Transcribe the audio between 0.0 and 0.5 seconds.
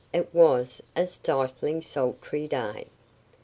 It